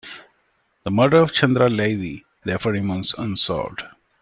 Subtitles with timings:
[0.83, 3.83] The murder of Chandra Levy therefore remains unsolved.